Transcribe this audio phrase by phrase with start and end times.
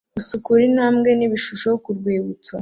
[0.15, 2.53] gusukura intambwe nibishusho kurwibutso